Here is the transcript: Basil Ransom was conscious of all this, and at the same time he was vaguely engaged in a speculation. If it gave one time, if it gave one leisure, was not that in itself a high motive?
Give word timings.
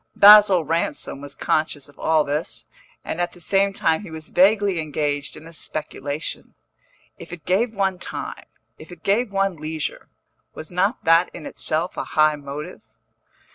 Basil 0.15 0.65
Ransom 0.65 1.21
was 1.21 1.35
conscious 1.35 1.87
of 1.87 1.99
all 1.99 2.23
this, 2.23 2.65
and 3.05 3.21
at 3.21 3.33
the 3.33 3.39
same 3.39 3.71
time 3.71 4.01
he 4.01 4.09
was 4.09 4.31
vaguely 4.31 4.79
engaged 4.79 5.37
in 5.37 5.45
a 5.45 5.53
speculation. 5.53 6.55
If 7.19 7.31
it 7.31 7.45
gave 7.45 7.75
one 7.75 7.99
time, 7.99 8.45
if 8.79 8.91
it 8.91 9.03
gave 9.03 9.31
one 9.31 9.57
leisure, 9.57 10.07
was 10.55 10.71
not 10.71 11.03
that 11.03 11.29
in 11.35 11.45
itself 11.45 11.97
a 11.97 12.03
high 12.17 12.35
motive? 12.35 12.81